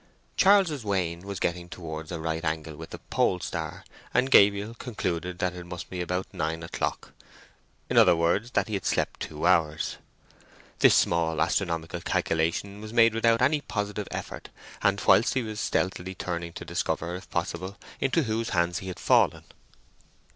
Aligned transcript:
Charles's 0.35 0.83
Wain 0.83 1.21
was 1.27 1.39
getting 1.39 1.69
towards 1.69 2.11
a 2.11 2.19
right 2.19 2.43
angle 2.43 2.75
with 2.75 2.89
the 2.89 2.97
Pole 2.97 3.39
star, 3.39 3.85
and 4.15 4.31
Gabriel 4.31 4.73
concluded 4.73 5.37
that 5.37 5.53
it 5.53 5.63
must 5.67 5.91
be 5.91 6.01
about 6.01 6.25
nine 6.33 6.63
o'clock—in 6.63 7.97
other 7.97 8.15
words, 8.15 8.49
that 8.53 8.67
he 8.67 8.73
had 8.73 8.83
slept 8.83 9.19
two 9.19 9.45
hours. 9.45 9.97
This 10.79 10.95
small 10.95 11.39
astronomical 11.39 12.01
calculation 12.01 12.81
was 12.81 12.91
made 12.91 13.13
without 13.13 13.43
any 13.43 13.61
positive 13.61 14.07
effort, 14.09 14.49
and 14.81 14.99
whilst 15.05 15.35
he 15.35 15.43
was 15.43 15.59
stealthily 15.59 16.15
turning 16.15 16.53
to 16.53 16.65
discover, 16.65 17.13
if 17.13 17.29
possible, 17.29 17.77
into 17.99 18.23
whose 18.23 18.49
hands 18.49 18.79
he 18.79 18.87
had 18.87 18.97
fallen. 18.99 19.43